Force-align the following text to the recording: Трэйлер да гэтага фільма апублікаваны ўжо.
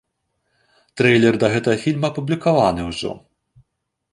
Трэйлер 1.01 1.35
да 1.43 1.47
гэтага 1.55 1.77
фільма 1.83 2.07
апублікаваны 2.15 2.81
ўжо. 2.91 3.11